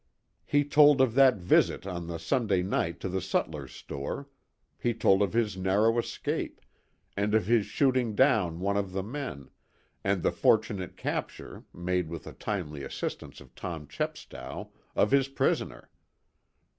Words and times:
He 0.47 0.63
told 0.65 0.99
of 0.99 1.13
that 1.13 1.35
visit 1.35 1.85
on 1.85 2.07
the 2.07 2.17
Sunday 2.17 2.63
night 2.63 2.99
to 3.01 3.07
the 3.07 3.21
sutler's 3.21 3.71
store, 3.71 4.27
he 4.79 4.95
told 4.95 5.21
of 5.21 5.33
his 5.33 5.55
narrow 5.57 5.99
escape, 5.99 6.59
and 7.15 7.35
of 7.35 7.45
his 7.45 7.67
shooting 7.67 8.15
down 8.15 8.59
one 8.59 8.77
of 8.77 8.93
the 8.93 9.03
men, 9.03 9.51
and 10.03 10.23
the 10.23 10.31
fortunate 10.31 10.97
capture, 10.97 11.65
made 11.71 12.09
with 12.09 12.23
the 12.23 12.33
timely 12.33 12.81
assistance 12.81 13.39
of 13.39 13.53
Tom 13.53 13.85
Chepstow, 13.85 14.71
of 14.95 15.11
his 15.11 15.27
prisoner. 15.27 15.91